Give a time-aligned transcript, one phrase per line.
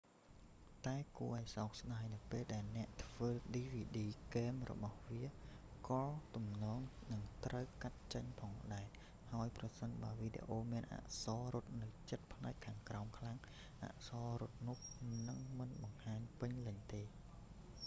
[0.87, 5.23] តែគួរឱ្យសោកស្ដាយ នៅពេលដែលអ្នកធ្វើឌីវីឌី គែមរបស់វា
[5.89, 6.03] ក៏
[6.35, 8.87] ទំនងជានឹងត្រូវកាត់ចេញផងដែរ
[9.31, 13.37] ហើយប្រសិនបើវីដេអូមានអក្សររត់នៅជិតផ្នែកខាងក្រោមខ្លាំង
[13.83, 14.79] អក្សររត់នោះ
[15.29, 17.03] នឹងមិនបង្ហាញពេញលេញទេ